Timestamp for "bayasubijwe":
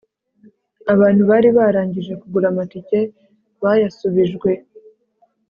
3.61-4.51